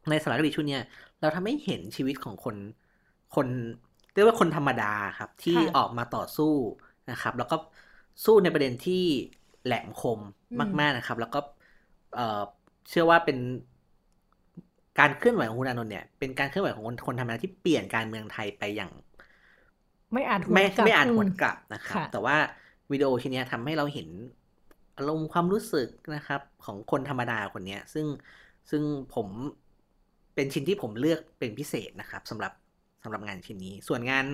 [0.09, 0.79] ในสารคดีชุดนี้
[1.21, 2.55] เราทำให้เห็นชีวิตของคน
[3.35, 3.47] คน
[4.13, 6.53] เรียกว่าคนธรรมดาครับ ที่ออกมาต่อสู้
[7.11, 7.55] นะครับ แล้วก็
[8.25, 9.03] สู้ในประเด็นที่
[9.65, 10.19] แหลมคม
[10.79, 11.39] มาก ๆนะครับ แล้วก็
[12.89, 13.37] เชื่อว่าเป็น
[14.99, 18.91] การเคลื่อนไหวของคุณอานนท์เนี่ยเป็นการเคลื่อนไหวของคนคนธรรมดาที่เปลี่ยนการเมืองไทยไปอย่าง
[20.13, 22.37] ไม่อาจไม่ไม่อาจหวนกลับนะครับแต่ว่า
[22.91, 24.09] วิดีโอชิ้นนี้ทำให้เราเห็น
[24.97, 28.05] อารมณ์ความรู้สึกนะครับ ของคนธรรมดาคนนี้ซึ่ง
[28.69, 28.83] ซึ่ง
[29.15, 29.27] ผม
[30.35, 32.53] เป็นชิ้นที่ผมเลือกเป็นพิเศษนะครับสำหรับ
[33.03, 34.25] สำหรับงานชิ้นนี้ ส่วนงาน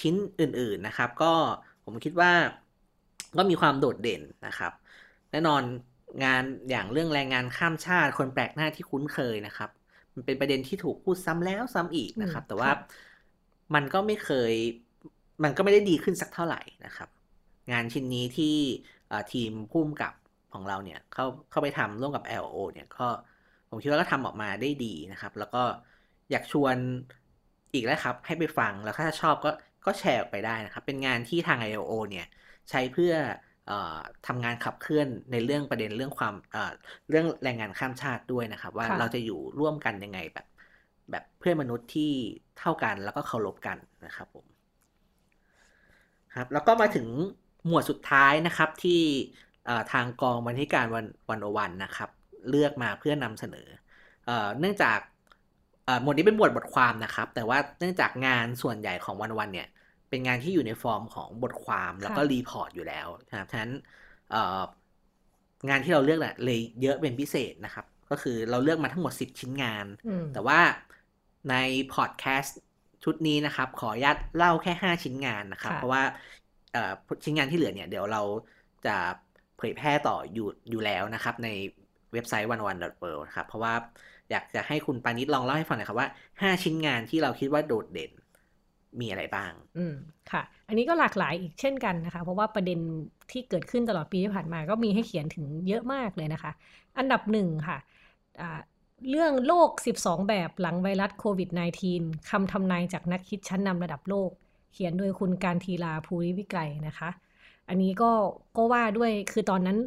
[0.00, 1.32] ชิ้นอื่น ๆนะครับ ก็
[1.90, 2.32] ผมคิดว่า
[3.36, 4.72] ก็มีความโดดเด่นนะครับ
[5.30, 5.62] แน่นอน
[6.24, 9.70] งานอย่างเรื่องแรงงานข้ามชาติคนแปลกหน้าที่คุ้นเคยนะครับ
[10.14, 12.70] มันเป็นประเด็นที่ถูกพูดซ้ำแล้วซ้ำอีกนะครับ แต่ว่า
[13.74, 14.52] มันก็ไม่เคย
[15.44, 17.08] มันก็ไม่ได้ดีขึ้นสักเท่าไหร่นะครับ
[17.72, 18.56] งานชิ้นนี้ที่
[19.32, 20.14] ทีมพุ่มกับ
[20.52, 23.08] ของเราเนี่ยเข้าเข้าไปทำร่วมกับ LO เนี่ยก็
[23.68, 25.62] ผมคิดว่าก็ทำออกมาได้ดีนะครับ แล้วก็
[26.30, 26.76] อยากชวน
[27.74, 29.50] อีกแล้วครับ ให้ไปฟังแล้วถ้าชอบก็
[29.84, 32.26] ก็แชร์ออกไปได้นะครับ เป็นงานที่ทาง ILO เนี่ย
[32.70, 33.14] ใช้เพื่อ
[33.70, 33.72] อ
[34.26, 36.34] ทำงานขับเคลื่อนในเรื่องประเด็นเรื่องความ
[37.10, 40.46] เรื่องแรงงานข้ามชาติด้วยนะครับ ว่าเราจะอยู่ร่วมกันยังไงแบบ
[41.10, 42.12] แบบเพื่อนมนุษย์ที่
[42.58, 44.46] เท่ากันแล้วก็เคารพกันนะครับผม
[46.36, 47.06] ครับแล้วก็มาถึง
[47.66, 49.02] หมวดสุดท้ายนะครับที่
[49.92, 52.10] ทางกองบรรณาธิการวัน One-O-One นะครับ
[52.50, 53.68] เลือกมาเพื่อนำเสนอ
[54.58, 54.98] เนื่องจาก
[56.02, 59.68] หมวดนี้เป็นหมวดบทความนะครับ แต่ว่าเนื่องจากงานส่วนใหญ่ของ One-O-One เนี่ย
[60.08, 63.72] เป็นงานที่อยู่ในฟอร์มของบทความแล้วก็ report อยู่แล้วนะครับฉะนั้น
[65.68, 69.86] งานที่เราเลือกเนี่ยเลยเยอะเป็นพิเศษนะครับ ก็คือเราเลือกมาทั้งหมด 10 ชิ้นงาน
[70.32, 70.60] แต่ว่า
[71.50, 71.54] ใน
[71.94, 72.58] พอดแคสต์
[73.04, 76.02] ชุดนี้นะครับ ขออนุญาตเล่าแค่ 5 ชิ้นงานนะครับ เพราะว่า
[77.24, 78.22] ชิ้นงานที่เหลือเนี่ย เดี๋ยวเรา
[78.86, 78.96] จะ
[79.58, 81.48] เผยแพร่ต่ออยู่อยู่แล้วนะครับ ใน
[82.12, 83.74] เว็บไซต์วันวันดอทเนะครับ เพราะว่า
[84.30, 88.12] อยากจะให้คุณปานิดลองเล่าให้ฟังหน่อยครับว่า5ชิ้นงานที่เราคิดว่าโดดเด่น
[89.00, 89.94] มีอะไรบ้าง อืม
[90.30, 92.78] ค่ะ อันนี้ก็หลากหลายอีกเช่นกันนะคะ เพราะว่าประเด็น
[93.30, 96.52] ที่เกิดขึ้นตลอดปีที่ผ่านมา ก็มีให้เขียนถึงเยอะมากเลยนะคะ
[96.98, 97.78] อันดับหนึ่งค่ะ
[99.10, 101.50] เรื่องโลก 12 แบบหลังไวรัสโควิด
[101.90, 104.30] -19 คำทำนายจากนักคิดชั้นนำระดับโลก
[104.72, 107.10] เขียนโดยคุณการทีลาภูริวิไกรนะคะ
[107.68, 108.10] อันนี้ก็
[108.56, 109.78] ก็ว่าด้วยคือตอนนั้น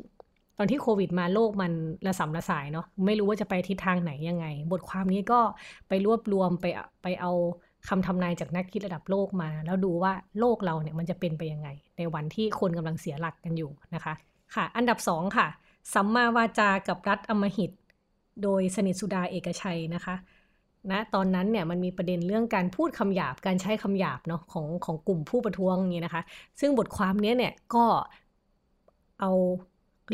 [0.58, 1.72] ตอนที่โควิดมาโลกมัน
[2.08, 5.39] ระสำระสายเนาะไม่รู้ว่าจะไปทิศทางไหนยังไง บทความนี้ก็
[5.88, 6.66] ไปรวบรวมไป
[7.04, 7.32] ไปเอา
[7.89, 14.13] คำทำนายจากนักคิดระดับโลกมา แล้วดูว่าโลกเราเนี่ยมันจะเป็นไปยังไง ในวันที่คนกำลังเสียหลักกันอยู่นะคะ
[14.56, 15.48] ค่ะ อันดับสองค่ะ
[15.94, 17.72] สัมมาวาจากับรัฐอมหิต
[18.44, 20.16] โดยสนิทสุดาเอกชัยนะคะ
[20.92, 26.24] นะตอนนั้นเนี่ยมันมีประเด็นเรื่องการพูดคำหยาบการใช้คำหยาบเนาะของของกลุ่มผู้ประท้วงนี้นะคะ
[26.60, 27.86] ซึ่งบทความนี้เนี่ยก็
[29.20, 29.32] เอา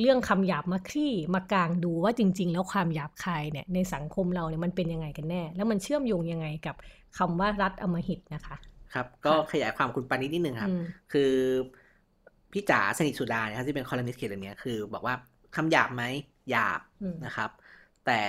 [0.01, 6.75] เรื่องคำหยาบมาคลี่มากลางดูว่าจริง ๆ แล้วความหยาบคายเนี่ยในสังคมเราเนี่ยมันเป็นยังไงกันแน่ แล้วมันเชื่อมโยงยังไงกับ
[7.17, 8.57] คำว่ารัฐอมหิตนะคะ
[8.93, 10.73] ครับ ก็ขยายความคุณปานิดนิดนึงครับ
[11.13, 11.31] คือ
[12.53, 15.15] พี่จ๋าสนิทสุดาเนี่ยที่เป็นคอลัมนิสต์เขียนเรื่องนี้คือ บอกว่า
[15.55, 16.03] คำหยาบไหม
[16.51, 16.81] หยาบ
[17.25, 17.49] นะครับ
[18.05, 18.19] แต่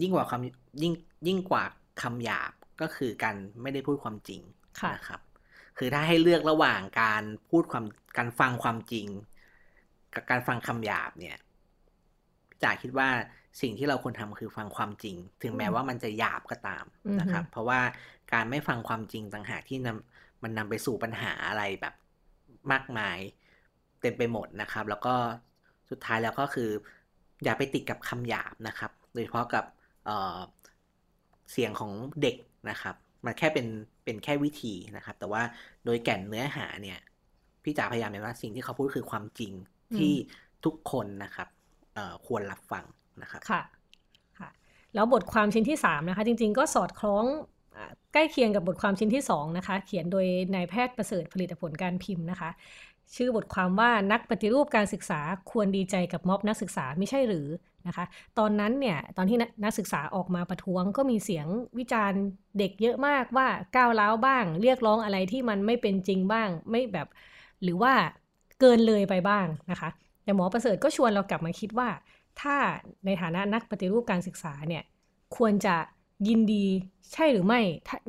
[0.00, 0.92] ยิ่งกว่าคำยิ่ง
[1.26, 1.64] ยิ่งกว่า
[2.02, 4.40] คำหยาบก็คือการไม่ได้พูดความจริง
[4.94, 5.20] นะครับ
[5.78, 7.84] คือถ้าให้เลือกระหว่างการพูดความ
[8.16, 9.06] การฟังความจริง
[10.16, 11.36] กับการฟังคำหยาบเนี่ย
[12.62, 13.08] จ๋าคิดว่า
[13.60, 16.84] สิ่งที่เราควรทำคือฟังความจริง ถึงแม้ว่ามันจะหยาบก็ตาม
[17.20, 17.80] นะครับ เพราะว่า
[18.32, 21.94] การไม่ฟังความจริงต่างหากที่นำมันนำไปสู่ปัญหาอะไรแบบ
[22.72, 23.18] มากมาย
[24.00, 25.14] เต็มไปหมดนะครับ แล้วก็
[25.90, 26.70] สุดท้ายแล้วก็คือ
[27.44, 29.64] อย่าไปติดกับคำหยาบนะครับ โดยเฉพาะกับ
[30.04, 32.36] เเสียงของเด็ก
[32.70, 33.66] นะครับ มันแค่เป็น
[34.04, 35.42] เป็นแค่วิธีนะครับ แต่ว่า
[35.84, 37.00] โดยแก่นเนื้อหาเนี่ย
[37.62, 39.52] พี่จ๋าพยายามเห็นว่าสิ่งที่เขาพูดคือความจริง
[39.98, 40.12] ที่
[40.64, 41.48] ทุกคนนะครับ
[42.26, 42.84] ควรรับฟัง
[43.22, 43.62] นะครับค่ะ
[44.38, 44.50] ค่ะ
[44.94, 47.24] แล้วบทความชิ้นที่3นะคะจริงๆก็สอดคล้อง
[48.12, 52.50] ใกล้เคียงกับบทความชิ้นที่2นะคะเขียนโดยนายแพทย์ประเสริฐผลิตผลการพิมพ์นะคะ
[53.16, 55.20] ชื่อบทความว่านักปฏิรูปการศึกษา
[55.50, 57.48] ควรดีใจกับม็อบนักศึกษาไม่ใช่หรือ
[57.86, 58.04] นะคะ
[58.38, 61.46] ตอนนั้นเนี่ยตอนที่นักศึกษาออกมาประท้วงก็มีเสียง
[61.78, 62.22] วิจารณ์
[62.58, 67.08] เด็กเยอะมากว่าก้าวร้าวบ้าง เรียกร้องอะไรที่มันไม่เป็นจริงบ้างไม่แบบ
[67.62, 67.92] หรือว่า
[68.60, 69.90] เกินเลยไปบ้างนะคะ
[70.24, 71.88] แต่หมอประเสริฐก็ชวนเรากลับมาคิดว่า
[72.40, 72.56] ถ้า
[73.04, 74.82] ในฐานะนักปฏิรูปการศึกษาเนี่ย
[75.36, 75.76] ควรจะ
[76.28, 76.66] ยินดี
[77.12, 77.60] ใช่หรือไม่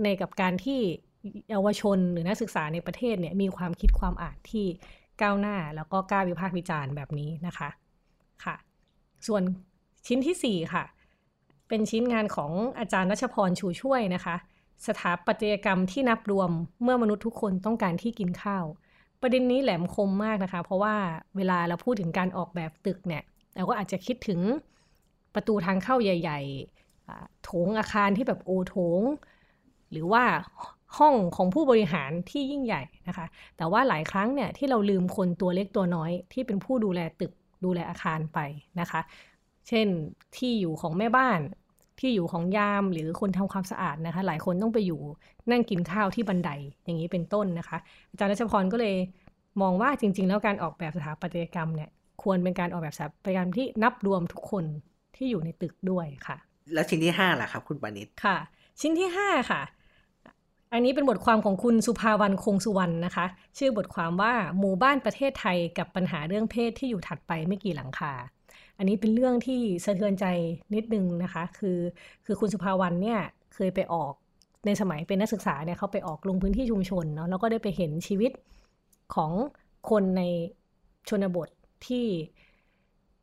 [0.03, 0.79] ในกับการที่
[1.49, 4.65] เยาวชนหรือนักศึกษาในประเทศเนี่ยมีความคิดความอ่านที่
[5.21, 7.69] ก้าวหน้าแล้วก็กล้าวิพากษ์วิจารณ์แบบนี้นะคะ
[8.43, 8.55] ค่ะ
[9.27, 9.43] ส่วน
[10.07, 10.83] ชิ้นที่ 4 ค่ะ
[11.67, 14.35] เป็นชิ้นงานของอาจารย์รัชพรชูช่วยนะคะ
[14.87, 16.49] สถาปัตยกรรมที่นับรวม
[16.83, 18.65] เมื่อมนุษย์ทุกคนต้องการที่กินข้าว
[19.21, 20.95] ประเด็นนี้แหลมคมมากนะคะ เพราะว่า
[21.37, 23.23] เวลาเราพูดถึงการออกแบบตึกเนี่ย
[23.55, 24.39] เราก็อาจจะคิดถึง
[25.35, 29.01] ประตูทางเข้าใหญ่ๆโถงอาคารที่แบบโอโถง
[29.91, 30.23] หรือว่า
[30.97, 33.25] ห้องของผู้บริหารที่ยิ่งใหญ่นะคะ
[33.57, 37.31] แต่ว่าหลายครั้งเนี่ยที่เราลืมคนตัวเล็กตัวน้อยที่เป็นผู้ดูแลตึก
[37.65, 38.39] ดูแลอาคารไป
[38.79, 39.01] นะคะ
[39.67, 39.87] เช่น
[40.37, 41.39] ที่อยู่ของแม่บ้าน
[41.99, 45.01] ที่อยู่ของยามหรือคนทำความสะอาดนะคะ หลายคนต้องไปอยู่
[45.51, 46.49] นั่งกินข้าวที่บันได
[46.85, 47.77] อย่างนี้เป็นต้นนะคะ
[48.11, 48.95] อาจารย์รัชพรก็เลย
[49.61, 51.89] มองว่าจริง ๆ แล้วการออกแบบสถาปัตยกรรมเนี่ย
[52.23, 54.65] ควรเป็นการออกแบบสถาปัตยกรรมที่นับรวมทุกคน
[55.15, 56.37] ที่อยู่ในตึกด้วยค่ะ
[56.73, 58.37] แล้วชิ้นที่ห้าล่ะครับ คุณปณิตค่ะ
[58.81, 59.61] ชิ้นที่ห้าค่ะ
[60.73, 63.25] อันนี้เป็นบทความของคุณสุภาวรรณคงสุวรรณนะคะ
[63.57, 68.13] ชื่อบทความว่าหมู่บ้านประเทศไทยกับปัญหาเรื่องเพศที่อยู่ถัดไปไม่กี่หลังคา
[68.77, 70.25] อันนี้เป็นเรื่องที่สะเทือนใจ
[70.75, 71.79] นิดนึงนะคะ คือ
[72.25, 73.19] คือคุณสุภาวรรณเนี่ย
[73.53, 74.13] เคยไปออก
[74.65, 78.31] ในสมัยเป็นนักศึกษาเนี่ยเขาไปออกลงพื้นที่ชุมชนเนาะแล้วก็ได้ไปเห็นชีวิต
[79.15, 79.31] ของ
[79.89, 80.21] คนใน
[81.09, 81.49] ชนบท
[81.87, 82.05] ที่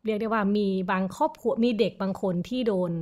[0.04, 2.92] เรียกได้ว่ามีบางครอบครัวมีเด็กบางคนที่โดน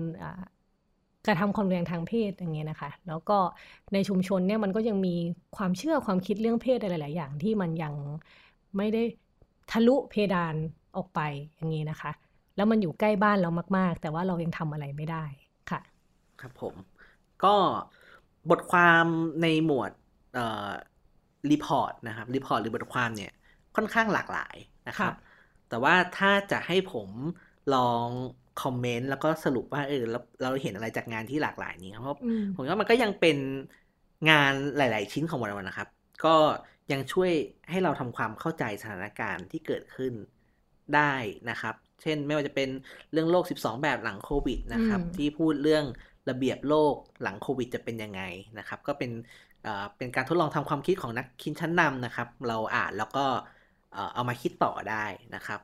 [1.27, 3.38] กระทำความแรงทางเพศอย่างเงี้ยนะคะ แล้วก็
[3.93, 5.15] ในชุมชนเนี่ยมันก็ยังมี
[5.57, 7.95] ความเชื่อความคิดเรื่องเพศหลายๆอย่างที่มันยัง
[8.77, 9.03] ไม่ได้
[9.71, 10.55] ทะลุเพดาน
[10.97, 11.21] ออกไป
[11.57, 12.12] อย่างนี้นะคะ
[12.57, 15.25] แล้วมันอยู่ใกล้บ้านเรามาก ๆ แต่ว่าเรายังทำอะไรไม่ได้
[15.71, 15.81] ค่ะ
[16.41, 16.75] ครับผม
[17.45, 17.49] ก็
[18.51, 19.05] บทความ
[19.43, 19.93] ในหมวด
[21.51, 23.33] report นะครับ report หรือบทความเนี่ย
[23.77, 24.57] ค่อนข้างหลากหลาย
[24.88, 25.12] นะครับ
[25.69, 27.11] แต่ว่าถ้าจะให้ผม
[27.75, 28.09] ลอง
[28.62, 32.19] comment แล้วก็สรุปว่าเออเราเราเห็นอะไรจากงานที่หลากหลายนี้เพราะ
[32.55, 33.38] ผมว่ามันก็ยังเป็น
[34.31, 35.88] งานหลาย ๆ ชิ้นของวันวันนะครับ
[36.25, 36.37] ก็
[36.93, 37.33] ยังช่วย
[37.71, 40.12] ให้เราทำความเข้าใจสถานการณ์ที่เกิดขึ้น
[40.95, 41.15] ได้
[41.51, 42.69] นะครับ เช่น ไม่ว่าจะเป็น
[43.12, 45.85] เรื่องโลก 12 แบบหลังโควิดนะครับ ที่พูดเรื่อง
[46.31, 48.23] ระเบียบโลกหลังโควิดจะเป็นยังไง
[48.59, 49.11] นะครับ ก็เป็น
[49.97, 53.25] เป็นการทดลองทำความคิดของนักคิดชั้นนำนะครับ เราอ่านแล้วก็
[54.15, 55.61] เอามาคิดต่อได้นะครับ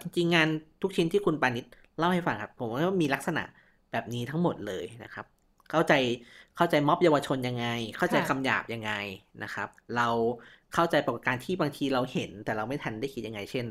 [0.00, 0.48] จริงๆงาน
[0.82, 1.64] ทุกชิ้นที่คุณปานิช
[1.98, 3.44] เล่าให้ฟังครับ ผมว่ามีลักษณะ
[3.92, 5.26] แบบนี้ทั้งหมดเลยนะครับ
[5.70, 5.92] เข้าใจ
[6.56, 8.92] เข้าใจม็อบเยาวชนยังไง เข้าใจคำหยาบยังไง
[9.42, 10.08] นะครับ เรา
[10.74, 13.66] เข้าใจปรากฏการณ์ที่บางทีเราเห็น แต่เราไม่ทันได้คิดยังไง เช่น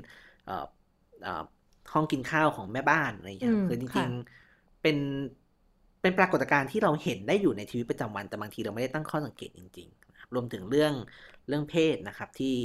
[1.94, 4.10] ห้องกินข้าวของแม่บ้านอะไรอย่างเงี้ยคือจริง
[4.82, 4.98] เป็น
[6.02, 10.94] เป็นปรากฏการณ์ที่เราเห็นได้อยู่ในชีวิตประจำวันแต่บางทีเราไม่ได้ตั้งข้อสังเกตจริงๆนะครับรวมถึงเรื่อง
[11.48, 12.56] เรื่องเพศนะครับที่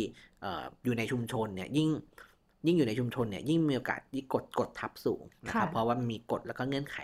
[0.40, 1.88] เอ่ออยู่ในชุมชนเนี่ยยิ่ง
[2.66, 6.98] ยิ่งอยู่ในชุมชนเนี่ยยิ่งมีโอกาสที่กดกดทับสูงนะครับค่ะเพราะว่ามันมีกฎแล้วก็เงื่อนไข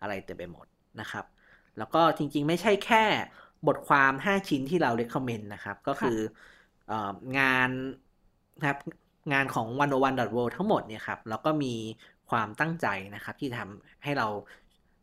[0.00, 0.66] อะไรเต็มไปหมด
[1.00, 1.24] นะครับ
[1.78, 3.04] แล้วก็จริงๆ ไม่ใช่แค่
[3.66, 6.18] บทความ 5 ชิ้นที่เรา recommend นะครับ ก็คือ
[6.88, 7.70] เอ่องาน
[8.58, 8.78] นะครับ
[9.32, 11.74] งานของ101 world ทั้งหมดเนี่ยครับแล้วก็มี
[12.30, 14.26] ความตั้งใจนะครับที่ทำให้เรา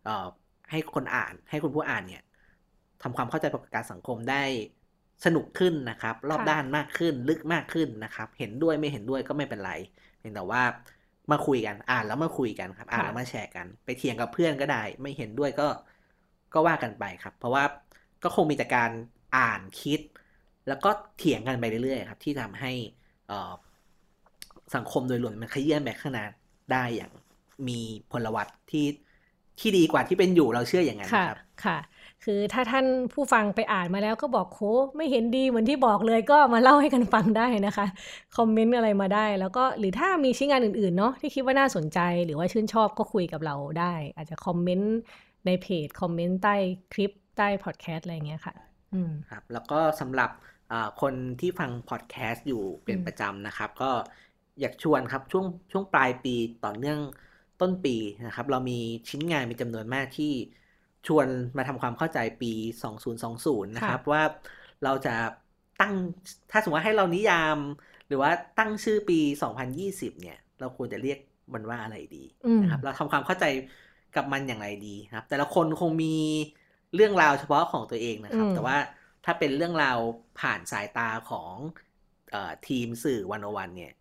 [0.04, 0.28] เอ่อ
[0.72, 2.22] ให้คนอ่านให้คุณผู้อ่านเนี่ย
[3.02, 4.44] ทำความเข้าใจปรากฏการณ์สังคมได้
[5.26, 9.72] สนุกขึ้นนะครับ รอบค่ะด้านมากขึ้นลึกมากขึ้นนะครับ เห็นด้วยไม่เห็นด้วยก็ไม่เป็นไร
[10.20, 10.62] เพียงแต่ว่า
[11.32, 15.68] มาคุยกันอ่านแล้วมาคุยกันครับ อ่านแล้วมาแชร์กัน ไปเถียงกับเพื่อนก็ได้ ไม่เห็นด้วยก็
[16.54, 17.64] ก็ว่ากันไปครับ เพราะว่า
[18.24, 18.92] ก็คงมีแต่การ
[19.34, 20.00] อ่านคิด
[20.68, 22.72] แล้วก็เถียงกันไปเรื่อยๆครับ ที่ทำให้
[23.26, 23.52] เอ่อ
[24.76, 26.26] สังคมโดยรวมมันขยี้ไปข้างหน้า
[26.72, 27.12] ได้อย่าง
[27.68, 27.80] มี
[28.12, 28.86] พลวัตที่
[29.60, 31.78] ที่ดีกว่าที่เป็นอยู่เราเชื่ออย่างนั้นค่ะนะครับค่ะ
[32.24, 34.60] คือถ้าท่านผู้ฟังไปอ่านมาแล้วก็บอกโห
[34.98, 37.86] ไม่เห็นดีเหมือนที่บอกเลยก็มาเล่าให้กันฟังได้นะคะ
[38.38, 44.92] comment อะไรมาได้ แล้วก็หรือถ้ามีชิ้นงานอื่นๆเนาะที่คิดว่าน่าสนใจหรือว่าชื่นชอบก็คุยกับเราได้ อาจจะ comment
[45.46, 46.56] ใน page comment ใต้
[46.94, 48.56] คลิปใต้พอดแคสต์อะไรอย่างเงี้ยค่ะ
[48.94, 50.30] อืมครับแล้วก็สำหรับ
[50.72, 53.92] อ่าคนที่ฟังพอดแคสต์อยู่เป็นอืมประจำนะครับ ก็
[54.62, 57.00] อยากชวนครับช่วงช่วงปลายปีต่อเนื่อง
[57.62, 57.96] ต้นปี
[58.28, 60.32] นะครับ เรามีชิ้นงานเป็นจำนวนมากที่
[61.08, 62.52] ชวนมาทำความเข้าใจปี
[63.14, 64.24] 2020 นะครับ ว่า
[64.84, 65.16] เราจะ
[65.82, 65.94] ตั้ง
[66.52, 67.58] ถ้าสมมติว่าให้เรานิยาม
[68.08, 69.20] หรือว่าตั้งชื่อปี
[69.72, 71.20] 2020 เนี่ย เราควรจะเรียก
[71.54, 73.46] มันว่าอะไรดีอืมนะครับ เราทำความเข้าใจ
[74.16, 76.16] กับมันอย่างไรดีนะครับ แต่ละคนคงมี
[76.96, 78.78] เรื่องราวเฉพาะของตัวเองนะครับอืมแต่ว่า
[79.26, 79.98] ถ้าเป็นเรื่องราว
[80.40, 81.54] ผ่านสายตาของ
[82.32, 83.94] เออทีมสื่อวันวันเนี่ย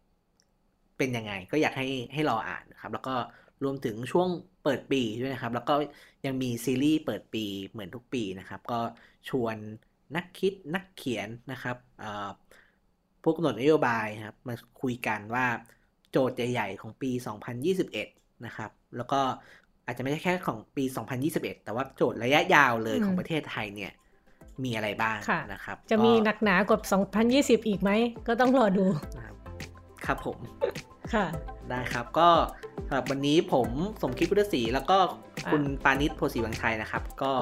[1.01, 3.15] เป็นยังไง ก็อยากให้ให้รออ่านนะครับแล้วก็
[3.65, 4.29] รวมถึงช่วง
[4.65, 5.75] เปิดปีด้วยนะครับ แล้วก็
[6.27, 8.81] ยังมีซีรีส์เปิดปีเหมือนทุกปีนะครับ ก็
[9.29, 9.57] ชวน
[10.17, 12.29] นักคิดนักเขียนนะครับเอ่อ
[13.23, 15.47] พวกกำหนดนโยบายนะครับมาคุยกันว่า
[16.11, 17.11] โจทย์ใหญ่ๆของปี
[17.79, 19.21] 2021 นะครับ แล้วก็
[19.87, 20.85] อาจจะไม่ใช่แค่ของปี
[21.25, 23.93] 2021 แต่ว่าโจทย์ระยะยาวเลยอืมของประเทศไทยเนี่ย
[24.65, 26.81] มีอะไรบ้างค่ะนะครับ จะมีก็หนักหนากว่า
[27.25, 27.91] 2020 อีกไหม
[28.27, 28.85] ก็ต้องรอดู
[29.17, 29.37] นะครับ
[30.07, 30.39] ครับผม
[31.15, 31.27] ค่ะ
[31.71, 32.29] ได้ครับก็
[32.87, 33.69] สำหรับวันนี้ผม
[34.03, 34.99] สมคิดพุทธศรีแล้วก็
[35.53, 37.33] คุณปานิชโพสีวังชัยนะครับ ก็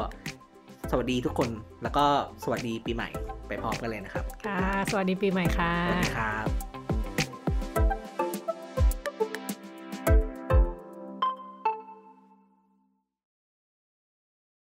[0.90, 1.50] สวัสดีทุกคน
[1.82, 2.04] แล้วก็
[2.42, 3.08] สวัสดีปีใหม่
[3.48, 6.67] ไปพร้อมกันเลยนะครับ ค่ะ สวัสดีปีใหม่ค่ะสวัสดีครับ